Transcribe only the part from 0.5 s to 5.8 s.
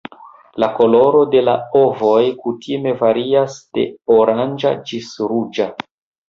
La koloro de la ovoj kutime varias de oranĝa ĝis ruĝa.